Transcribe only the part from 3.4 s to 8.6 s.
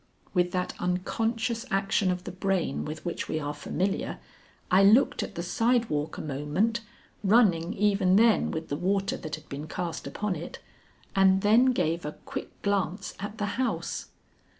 familiar, I looked at the sidewalk a moment, running even then